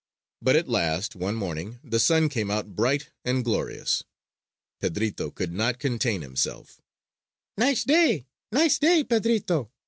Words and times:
But 0.41 0.55
at 0.55 0.67
last 0.67 1.15
one 1.15 1.35
morning 1.35 1.79
the 1.83 1.99
sun 1.99 2.27
came 2.27 2.49
out 2.49 2.73
bright 2.75 3.11
and 3.23 3.45
glorious. 3.45 4.03
Pedrito 4.81 5.29
could 5.29 5.53
not 5.53 5.77
contain 5.77 6.23
himself: 6.23 6.81
"Nice 7.55 7.83
day, 7.83 8.25
nice 8.51 8.79
day, 8.79 9.03
Pedrito!" 9.03 9.69